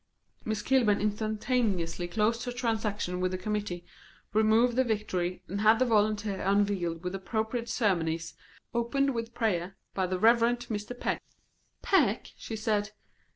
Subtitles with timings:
[0.43, 3.85] Miss Kilburn instantaneously closed her transaction with the committee,
[4.33, 8.33] removed the Victory, and had the Volunteer unveiled with appropriate ceremonies,
[8.73, 10.39] opened with prayer by the Rev.
[10.39, 10.99] Mr.
[10.99, 11.21] Peck.
[11.83, 12.93] "Peck?" she said.